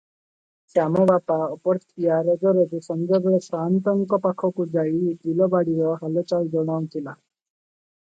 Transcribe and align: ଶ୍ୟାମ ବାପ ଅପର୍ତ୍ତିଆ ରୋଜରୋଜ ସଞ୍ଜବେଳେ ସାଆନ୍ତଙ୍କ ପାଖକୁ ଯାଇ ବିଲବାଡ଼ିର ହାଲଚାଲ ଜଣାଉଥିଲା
ଶ୍ୟାମ 0.69 1.01
ବାପ 1.09 1.35
ଅପର୍ତ୍ତିଆ 1.47 2.15
ରୋଜରୋଜ 2.29 2.79
ସଞ୍ଜବେଳେ 2.85 3.39
ସାଆନ୍ତଙ୍କ 3.47 4.19
ପାଖକୁ 4.23 4.65
ଯାଇ 4.77 4.97
ବିଲବାଡ଼ିର 5.27 5.93
ହାଲଚାଲ 6.01 6.49
ଜଣାଉଥିଲା 6.57 7.15